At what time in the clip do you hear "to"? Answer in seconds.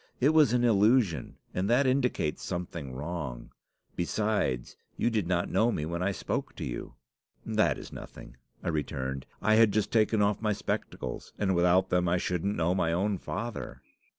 6.55-6.65